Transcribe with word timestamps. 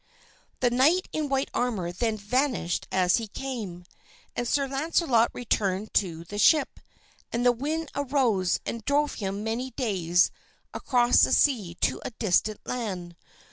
The 0.61 0.71
knight 0.71 1.07
in 1.13 1.29
white 1.29 1.51
armor 1.53 1.91
then 1.91 2.17
vanished 2.17 2.87
as 2.91 3.17
he 3.17 3.27
came, 3.27 3.83
and 4.35 4.47
Sir 4.47 4.67
Launcelot 4.67 5.29
returned 5.31 5.93
to 5.93 6.23
the 6.23 6.39
ship, 6.39 6.79
and 7.31 7.45
the 7.45 7.51
wind 7.51 7.91
arose 7.93 8.59
and 8.65 8.83
drove 8.83 9.13
him 9.21 9.43
many 9.43 9.69
days 9.69 10.31
across 10.73 11.21
the 11.21 11.31
sea 11.31 11.75
to 11.81 12.01
a 12.03 12.09
distant 12.17 12.61
land. 12.65 13.15